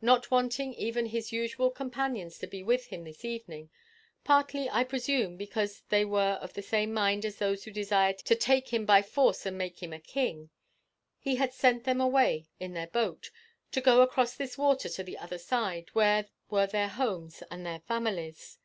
Not 0.00 0.32
wanting 0.32 0.74
even 0.74 1.06
his 1.06 1.30
usual 1.30 1.70
companions 1.70 2.36
to 2.40 2.48
be 2.48 2.64
with 2.64 2.86
him 2.88 3.04
this 3.04 3.24
evening 3.24 3.70
partly, 4.24 4.68
I 4.68 4.82
presume, 4.82 5.36
because 5.36 5.82
they 5.88 6.04
were 6.04 6.32
of 6.42 6.54
the 6.54 6.62
same 6.62 6.92
mind 6.92 7.24
as 7.24 7.36
those 7.36 7.62
who 7.62 7.70
desired 7.70 8.18
to 8.18 8.34
take 8.34 8.72
him 8.74 8.84
by 8.84 9.02
force 9.02 9.46
and 9.46 9.56
make 9.56 9.80
him 9.80 9.92
a 9.92 10.00
king 10.00 10.50
he 11.20 11.36
had 11.36 11.52
sent 11.52 11.84
them 11.84 12.00
away 12.00 12.48
in 12.58 12.72
their 12.74 12.88
boat, 12.88 13.30
to 13.70 13.80
go 13.80 14.00
across 14.02 14.34
this 14.34 14.58
water 14.58 14.88
to 14.88 15.04
the 15.04 15.16
other 15.16 15.38
side, 15.38 15.90
where 15.92 16.26
were 16.50 16.66
their 16.66 16.88
homes 16.88 17.44
and 17.48 17.64
their 17.64 17.78
families. 17.78 18.58